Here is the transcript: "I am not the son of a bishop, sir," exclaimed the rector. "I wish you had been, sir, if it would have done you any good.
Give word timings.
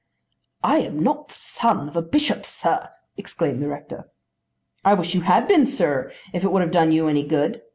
"I 0.63 0.79
am 0.79 0.97
not 0.97 1.27
the 1.27 1.35
son 1.35 1.87
of 1.87 1.95
a 1.95 2.01
bishop, 2.01 2.43
sir," 2.43 2.89
exclaimed 3.17 3.61
the 3.61 3.67
rector. 3.67 4.09
"I 4.83 4.95
wish 4.95 5.13
you 5.13 5.21
had 5.21 5.47
been, 5.47 5.67
sir, 5.67 6.11
if 6.33 6.43
it 6.43 6.51
would 6.51 6.63
have 6.63 6.71
done 6.71 6.91
you 6.91 7.07
any 7.07 7.21
good. 7.23 7.61